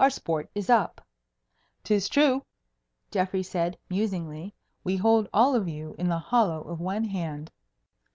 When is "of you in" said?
5.54-6.08